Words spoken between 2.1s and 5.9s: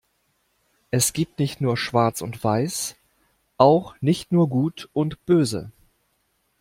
und Weiß, auch nicht nur Gut und Böse.